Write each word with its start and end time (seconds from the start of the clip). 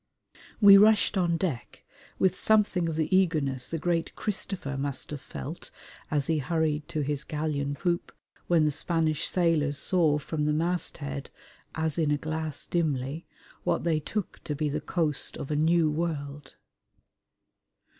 We 0.59 0.77
rushed 0.77 1.15
on 1.15 1.37
deck 1.37 1.83
with 2.17 2.35
something 2.35 2.89
of 2.89 2.95
the 2.95 3.15
eagerness 3.15 3.67
the 3.67 3.77
great 3.77 4.15
Christopher 4.15 4.75
must 4.75 5.11
have 5.11 5.21
felt 5.21 5.69
as 6.09 6.25
he 6.25 6.39
hurried 6.39 6.87
to 6.87 7.01
his 7.01 7.23
galleon 7.23 7.75
poop 7.75 8.11
when 8.47 8.65
the 8.65 8.71
Spanish 8.71 9.27
sailors 9.27 9.77
saw 9.77 10.17
from 10.17 10.45
the 10.47 10.53
mast 10.53 10.97
head, 10.97 11.29
as 11.75 11.99
in 11.99 12.09
a 12.09 12.17
glass 12.17 12.65
dimly, 12.65 13.27
what 13.63 13.83
they 13.83 13.99
took 13.99 14.43
to 14.45 14.55
be 14.55 14.69
the 14.69 14.81
coast 14.81 15.37
of 15.37 15.51
a 15.51 15.55
New 15.55 15.87
World. 15.87 16.55